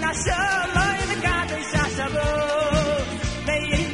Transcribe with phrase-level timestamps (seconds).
[0.00, 2.28] national the god is shashabo
[3.46, 3.90] May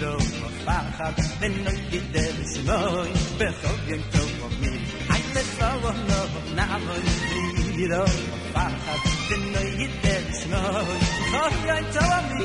[0.00, 0.16] Miro
[0.64, 4.72] baja de noche del snoy Bejo bien como mi
[5.10, 6.20] Ay le robo no
[6.54, 6.94] namo
[7.76, 8.04] Miro
[8.54, 8.94] baja
[9.28, 10.98] de noche del snoy
[11.32, 12.44] Corre en todo mi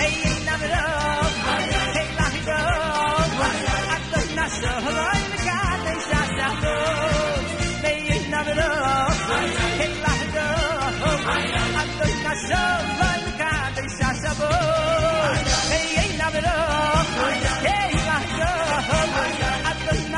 [0.00, 1.30] Hey, hey, la verdad
[1.94, 2.68] Hey, la verdad
[3.96, 6.48] Acto en la sola En cada y sa sa
[7.84, 9.08] Hey, la verdad
[9.78, 10.92] Hey, la verdad
[11.80, 13.07] Acto en la sola
[14.36, 17.06] Hey, hey, love it up.
[17.64, 18.44] Hey, I.
[19.64, 20.08] I put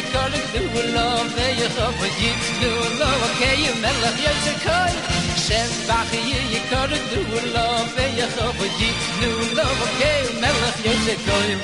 [0.00, 0.96] יקור גדול
[1.58, 4.92] וחובוי יתנו לו אוקיי מלך יצקוי
[5.36, 6.12] שבח
[6.50, 7.54] יקור גדול
[7.96, 11.56] וחובוי יתנו לו אוקיי מלך יצקוי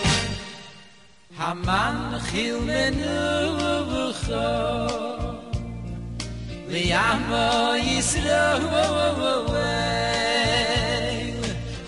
[1.38, 3.18] Haman khil menu
[3.90, 4.50] bukho
[6.68, 7.48] Li amo
[7.88, 8.62] Yisrael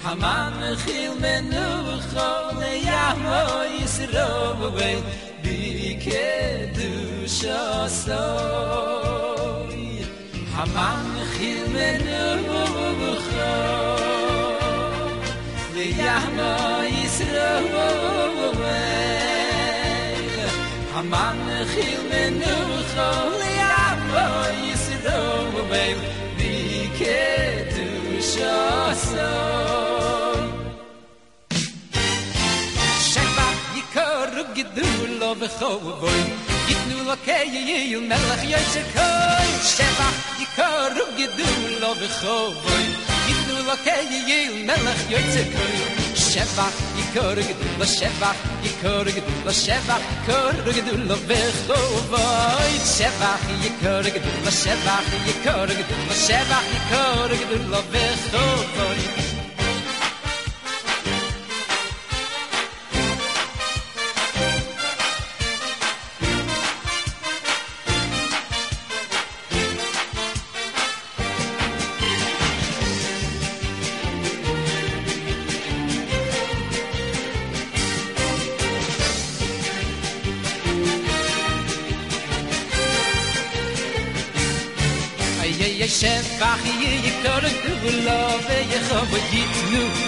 [0.03, 2.31] Haman khil menu bukho
[2.61, 3.41] Li amo
[3.77, 4.93] Yisrael Bi
[6.04, 7.64] kedusha
[8.04, 9.82] soy
[10.56, 12.06] hamam khil men
[13.00, 13.56] bukha
[15.76, 16.52] le yahna
[17.04, 17.52] isra
[20.94, 21.40] hamam
[21.74, 23.10] khil men bukha
[23.40, 24.26] le yahna
[24.72, 25.20] isra
[26.38, 26.54] vi
[27.00, 28.58] kedusha
[29.08, 30.44] soy
[33.12, 34.89] shekba yikar gidu
[35.30, 36.22] love khov boy
[36.68, 41.28] git nu lo ke ye ye un melakh ye ze koy shefa ki kor ge
[41.38, 41.50] du
[41.84, 42.86] love khov boy
[43.26, 45.78] git nu lo ke ye ye un melakh ye ze koy
[46.30, 48.34] shefa ki kor du lo shefa
[48.64, 51.40] ki kor du lo shefa kor ge du love
[51.70, 53.32] khov boy shefa
[53.64, 57.66] ki kor du lo shefa ki kor ge du lo shefa ki kor ge du
[57.74, 59.29] love khov boy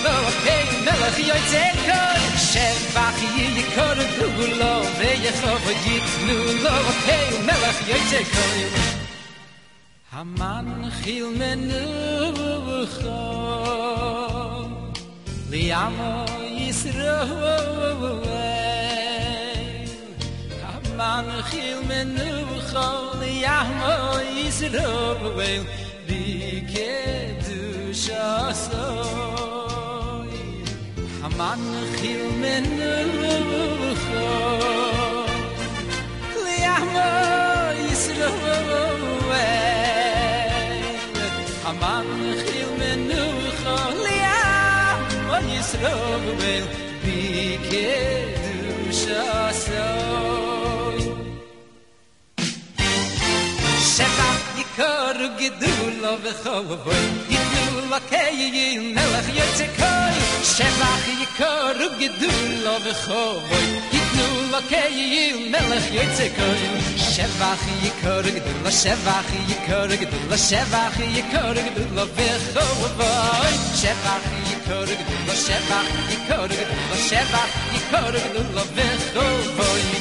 [0.03, 6.37] lo kay melach ye tzekoy shevach ye ye kor du love ye khov git nu
[6.63, 6.75] lo
[7.05, 8.61] kay melach ye tzekoy
[10.13, 10.67] haman
[11.01, 11.63] khil men
[12.97, 14.67] khov
[15.51, 16.13] li amo
[16.57, 17.17] yisro
[21.01, 22.31] man khil men nu
[22.69, 23.95] khol yahmo
[24.37, 25.63] yisrovel
[26.07, 26.25] di
[26.73, 26.93] ke
[27.45, 27.61] du
[28.03, 29.21] shasoy
[31.39, 31.63] man
[31.95, 32.93] khil men nu
[34.03, 35.35] khol
[36.65, 37.09] yahmo
[37.81, 39.41] yisrovel
[41.81, 42.07] man
[42.45, 43.23] khil men nu
[43.63, 46.63] khol yahmo yisrovel
[47.03, 47.19] di
[47.69, 47.89] ke
[48.43, 48.55] du
[49.01, 50.50] shasoy
[54.71, 60.15] Shevach yikor gedul ov khovoy Yidul akay yil melach yitzekoy
[60.53, 65.87] Shevach yikor gedul ov khovoy Yidul akay yil melach
[67.13, 70.97] Shevach yikor gedul Shevach yikor gedul Shevach
[72.53, 77.51] khovoy Shevach yikor gedul Shevach yikor gedul Shevach
[78.75, 80.00] villa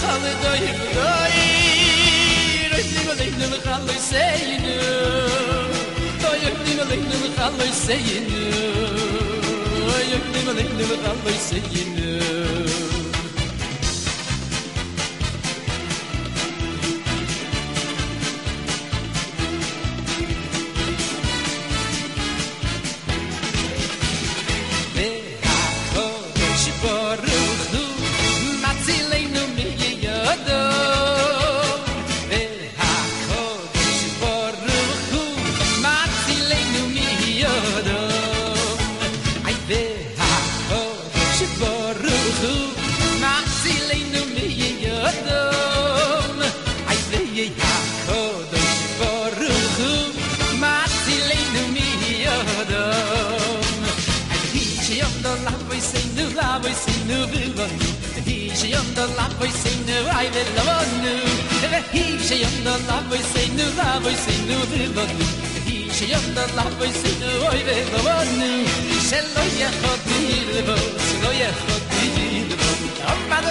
[0.00, 1.54] kalı doyum doyur.
[2.74, 4.80] Doyum doyum kalı seyinim
[6.22, 8.54] Doyum doyum kalı seyinim
[9.80, 12.73] Doyum doyum kalı seyinim
[62.26, 65.10] she yom da la voy se nu la voy se nu de vad
[65.68, 68.50] ni she yom da la voy se nu oy ve da vad ni
[69.08, 70.20] she lo ye khot ni
[70.54, 70.76] le vo
[71.06, 72.04] she lo ye khot ni
[72.48, 72.70] le vo
[73.10, 73.50] am pa nu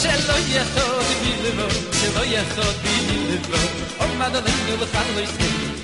[0.00, 1.50] she lo ye khot ni le
[2.14, 2.96] lo ye khot ni
[3.28, 3.60] le vo
[4.02, 5.77] am pa da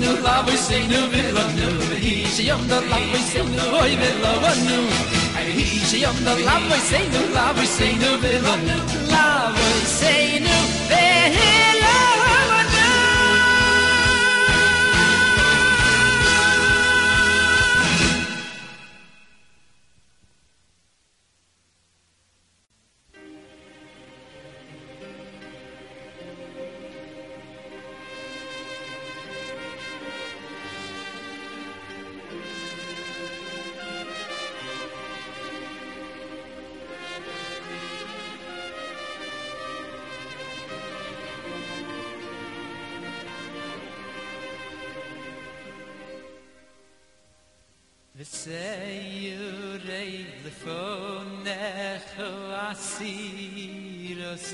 [0.00, 1.68] nu la voi se nu villa nu
[2.02, 4.78] hi se yom da la voi se nu voi villa wan nu
[5.56, 8.76] hi se yom da la voi se nu la voi se nu villa nu
[9.12, 9.26] la
[9.56, 10.27] voi se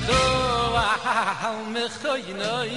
[0.08, 2.72] al me khoy noy.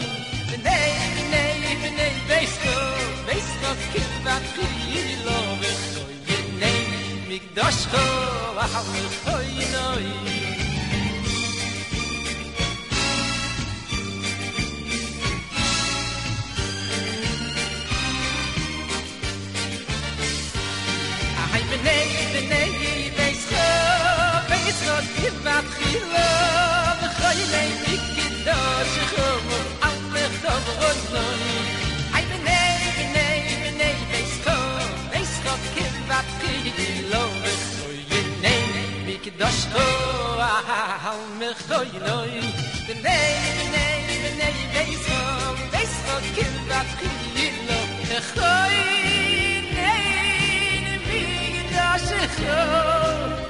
[0.66, 0.92] Nei
[1.32, 2.76] nei nei beist du
[3.26, 6.16] beist du kit va kit lo me khoy
[6.60, 7.44] nei mig
[7.92, 8.06] kho
[8.64, 10.61] al me khoynoy
[39.42, 39.86] das to
[40.38, 40.54] a
[41.04, 42.32] hal mir khoy noy
[42.86, 44.56] de nay de nay de nay
[45.72, 48.76] beis ho kin va khin lo de khoy
[49.76, 50.06] ney
[50.86, 51.22] ne vi
[51.74, 52.06] das
[52.38, 53.41] khoy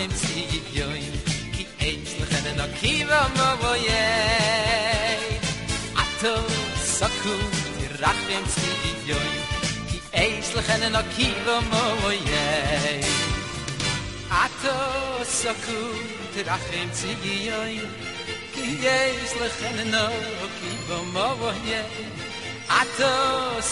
[0.00, 1.02] dem sie joi
[1.54, 4.04] ki eins le khane na kiva ma voye
[6.02, 6.32] ato
[6.96, 7.34] saku
[7.78, 9.34] di rach dem sie joi
[9.90, 12.46] ki eins le khane na kiva ma voye
[14.44, 14.76] ato
[15.40, 15.78] saku
[16.32, 17.76] di rach dem sie joi
[18.54, 20.04] ki eins le khane na
[20.58, 21.80] kiva ma voye
[22.80, 23.14] ato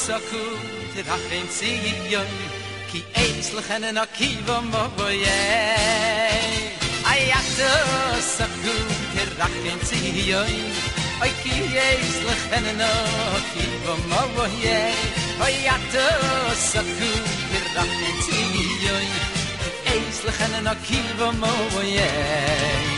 [0.04, 0.44] saku
[0.92, 2.57] di rach dem sie joi
[2.90, 5.40] ki eins lechen en akiva mo boye.
[7.10, 7.72] Ay akto
[8.34, 8.76] sa gu
[9.14, 10.54] ke rakhn tsiyoy
[11.24, 14.80] ay ki eins lechen en akiva mo boye.
[15.46, 16.06] Ay akto
[16.68, 17.12] sa gu
[17.50, 19.08] ke rakhn tsiyoy
[19.90, 22.08] eins eits lechen en akiva mo boye.
[22.08, 22.97] ay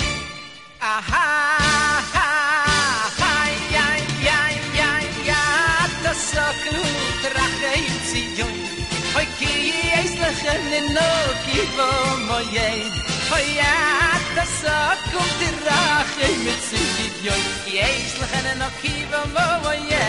[9.41, 9.53] ki
[9.99, 11.09] eis lechem ne no
[11.45, 11.89] ki vo
[12.29, 12.69] moye.
[13.31, 14.79] Hoya hoy at da so
[15.11, 15.83] ku di ra
[17.27, 20.07] yo ki eis lechem ne no ki vo moye.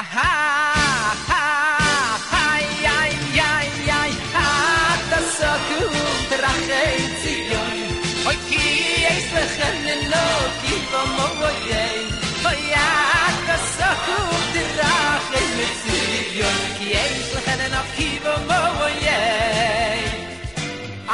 [0.00, 0.30] Aha
[1.28, 1.44] ha
[8.24, 8.62] hoy ki
[9.10, 10.24] eis la chen no
[10.60, 11.84] ki vo mo ye
[16.36, 16.73] Yeah.
[17.64, 19.96] and I'll keep a mower, yeah.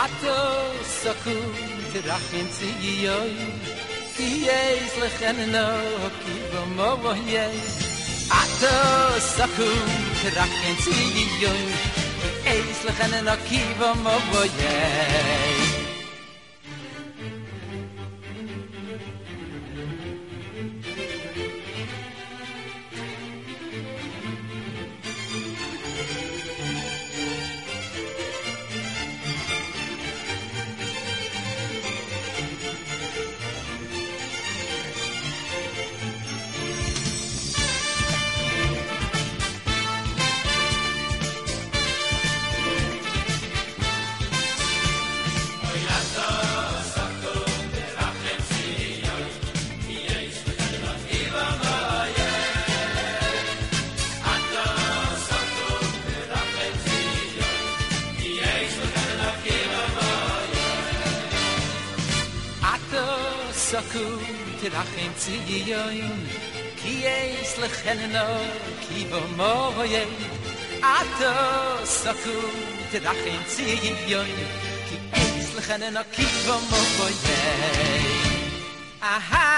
[0.03, 0.39] Ato
[1.01, 1.43] sakun
[1.93, 2.71] tirachin tzi
[3.07, 3.35] yoy,
[4.15, 7.55] ki yeis lechen and I'll keep a mower, yeah.
[8.41, 8.77] Ato
[9.35, 9.71] saku
[10.21, 10.97] tirachin tzi
[11.43, 11.65] yoy,
[12.23, 13.79] ki yeis lechen and I'll keep
[14.61, 15.70] yeah.
[64.63, 66.19] mit rach in zige yoin
[66.81, 68.27] ki es lechen no
[68.85, 70.03] ki bo mo ye
[70.97, 71.21] at
[71.87, 72.37] so ku
[72.93, 74.41] mit rach in zige yoin
[74.89, 77.41] ki es lechen no ki bo mo ye
[79.15, 79.49] aha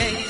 [0.00, 0.29] Yeah.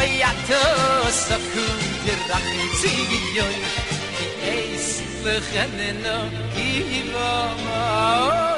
[0.00, 0.32] oi a
[1.36, 2.64] a kum dir da ki
[4.54, 4.88] eis
[5.24, 6.02] lekhnen
[6.54, 6.68] ki
[7.26, 8.53] oh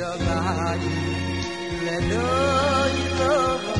[0.00, 0.82] survive.
[0.82, 3.79] You and all you love.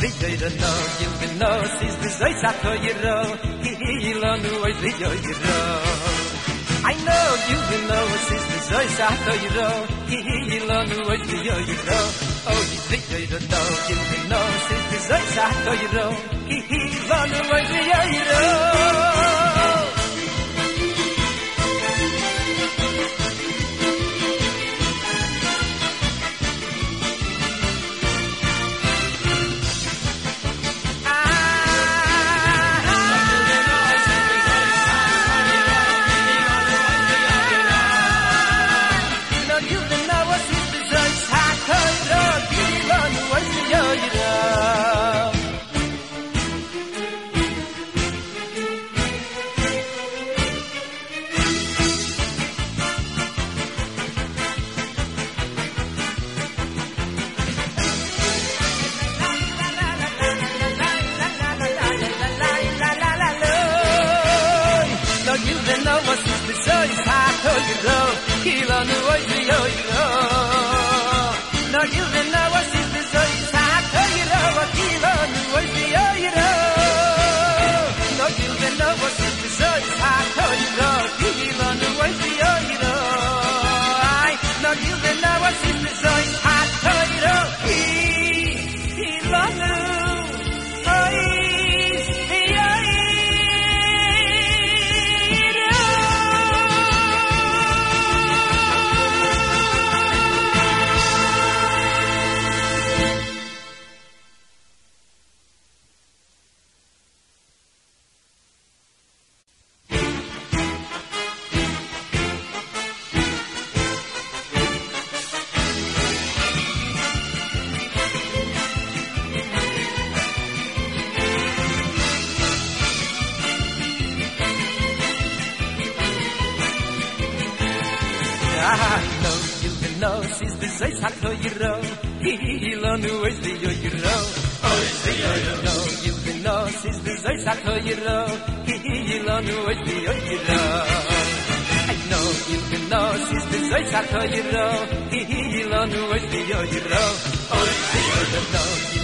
[0.00, 3.16] yoyro you will know sis this day sato you
[3.62, 3.72] ki
[4.10, 5.58] ilo nu oy ri yoyro
[6.92, 9.68] I know you will know sis this day sato yoyro
[10.08, 10.18] ki
[10.56, 12.00] ilo nu oy ri yoyro
[12.52, 16.06] oh you ri no you will know sis this day sato yoyro
[16.48, 19.39] ki ilo nu oy ri yoyro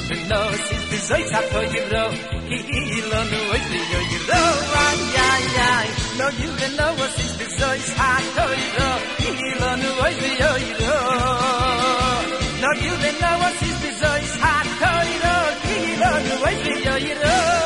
[0.08, 2.10] شناسی چیزای تپای رو
[2.48, 4.44] هیلان و از بیای رو
[4.86, 5.46] آی آی
[5.78, 5.88] آی
[6.18, 10.98] نو یو شناسی چیزای تپای رو هیلان و از بیای رو
[12.62, 15.36] نو یو شناسی چیزای تپای رو
[15.68, 17.65] هیلان و از بیای رو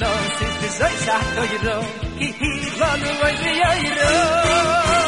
[0.00, 1.76] sa to yiro
[2.18, 5.07] ki hi lo nu oi de yo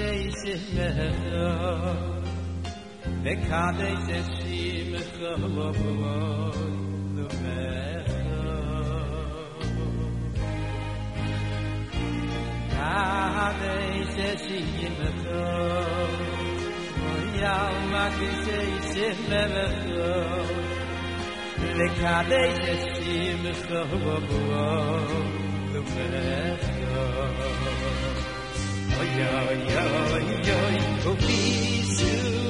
[0.00, 1.50] kadei se mehro
[3.22, 6.52] Ve kadei se si mehro lo bolo
[7.14, 8.46] Nu mehro
[12.74, 13.98] Kadei
[17.40, 17.58] Ya
[17.92, 20.14] ma kadei se mehro
[21.76, 24.16] Ve kadei se si mehro lo
[29.20, 29.38] nu
[30.14, 32.49] oi de yo yiro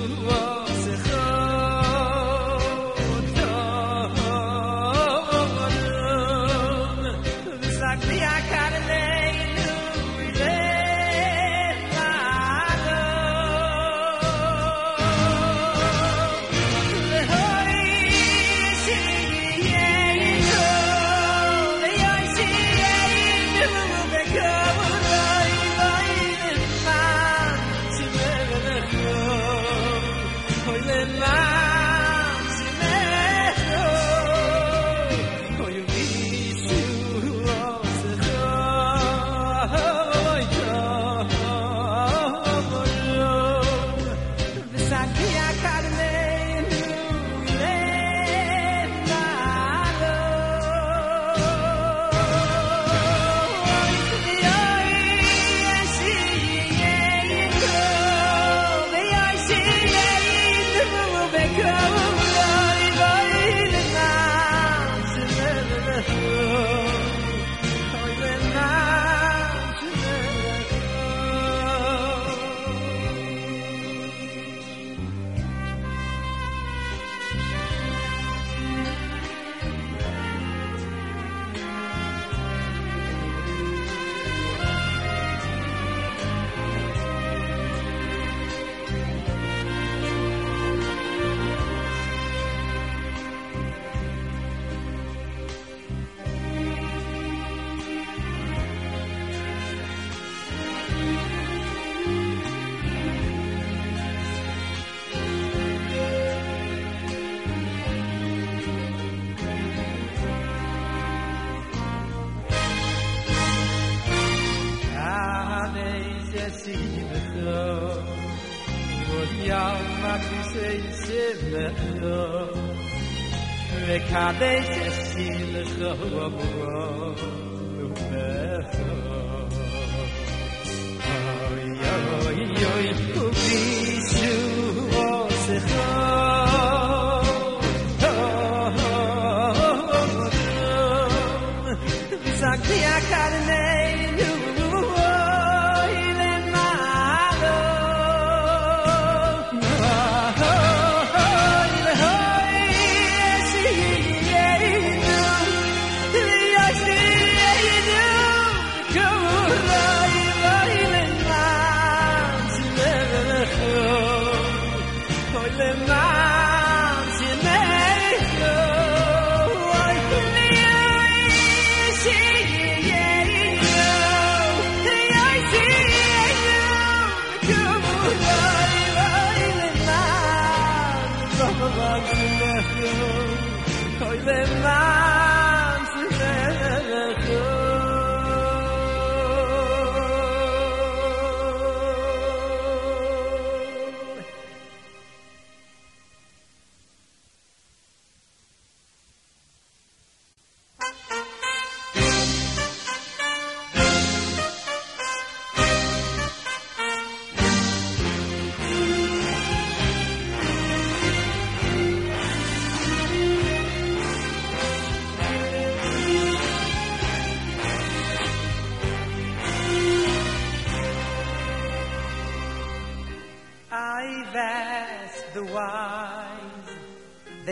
[124.13, 126.31] 他那些心的时候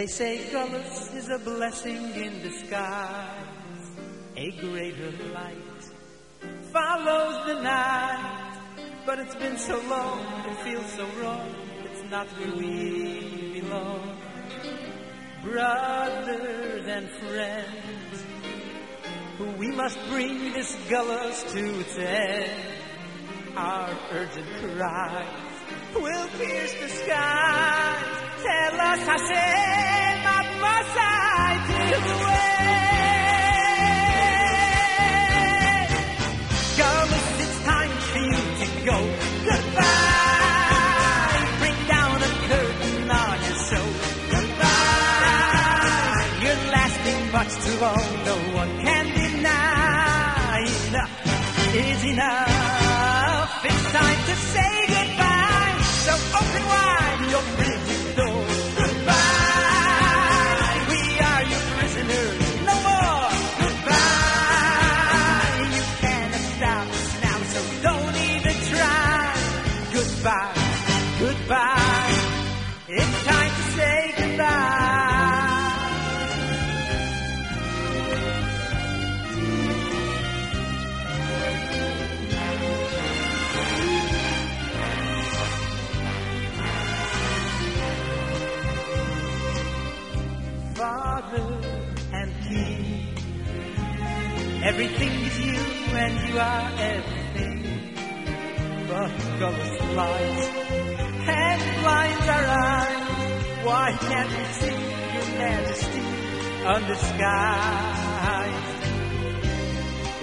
[0.08, 3.90] say Golus is a blessing in disguise.
[4.36, 5.58] A greater light
[6.72, 8.58] follows the night.
[9.04, 11.54] But it's been so long, it feels so wrong.
[11.84, 14.18] It's not where we belong.
[15.42, 18.24] Brothers and friends,
[19.58, 22.50] we must bring this Golus to its end.
[23.56, 24.46] Our urgent
[24.76, 25.26] cries
[25.94, 28.17] will pierce the skies.
[28.42, 31.98] Tell us, Hashem, what must I do?
[36.78, 38.98] Golus, it's time for you to go.
[39.50, 41.42] Goodbye.
[41.60, 43.86] Bring down a curtain on your show.
[44.34, 46.26] Goodbye.
[46.42, 48.06] You're lasting much too long.
[48.30, 50.60] No one can deny.
[50.88, 51.14] Enough
[51.74, 53.64] is enough.
[53.64, 54.87] It's time to say
[94.80, 95.58] Everything is you
[95.98, 97.62] and you are everything.
[98.86, 99.10] But
[99.40, 100.46] Golus lies
[101.26, 103.64] and blinds our eyes.
[103.66, 104.78] Why can't we see
[105.14, 106.04] your majesty
[106.74, 108.22] undisguised?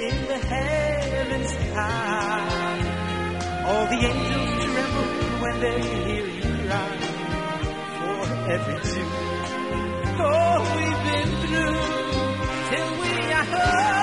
[0.08, 2.80] In the heavens high,
[3.68, 5.10] all the angels tremble
[5.42, 6.96] when they hear you cry
[8.00, 8.24] for
[8.56, 9.10] every Jew.
[10.18, 11.84] Oh, we've been through
[12.72, 13.95] till we are home.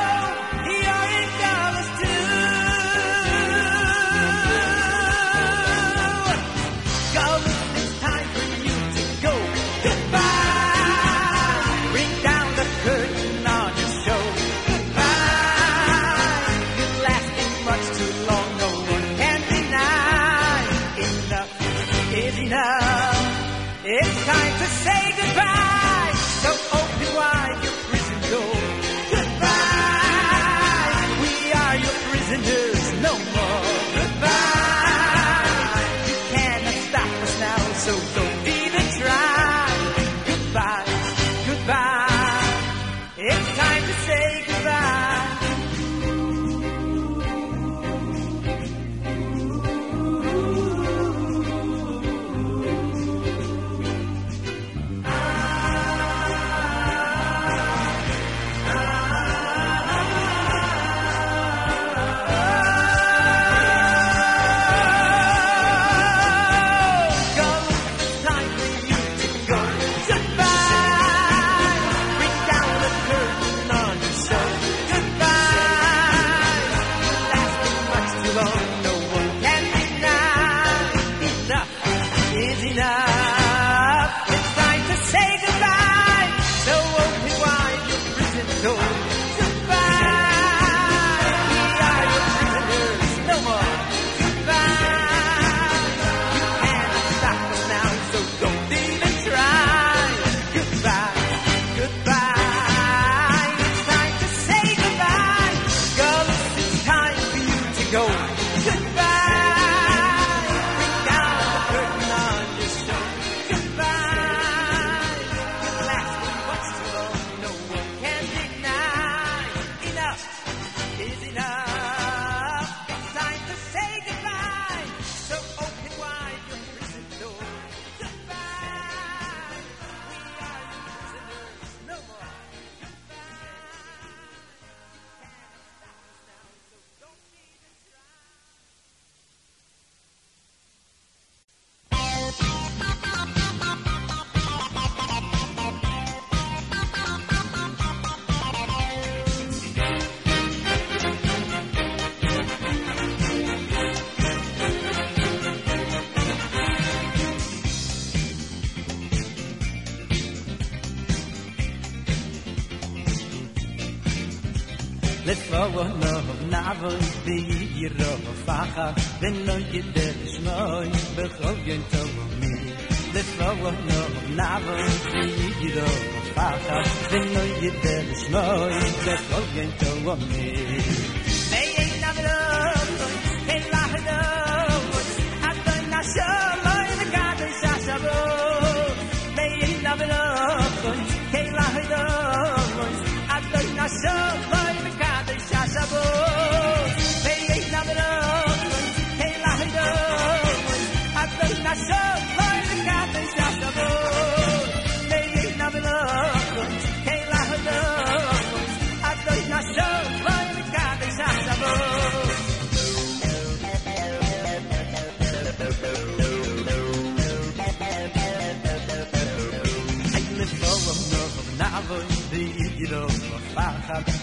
[169.21, 169.90] ולא ידע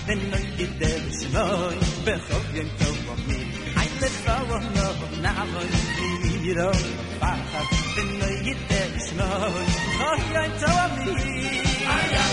[0.10, 3.40] denn noi git der shnoi bekhov yem tov mi
[3.76, 4.88] hay le fawo no
[5.24, 5.70] na voy
[6.44, 6.72] mi ro
[7.22, 9.66] pakhat denn noi git der shnoi
[10.00, 11.28] khoy yem tov mi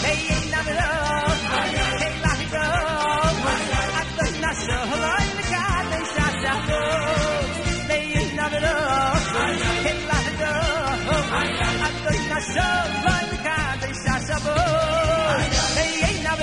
[0.05, 0.23] hey
[0.53, 0.89] na ro
[2.01, 2.65] hey la mi go
[4.01, 6.81] at the nasho hoy mi ka le sha sha go
[7.91, 8.77] hey na ro
[9.85, 10.53] hey la go
[11.87, 12.69] at the nasho
[13.05, 14.86] hoy mi ka le sha sha go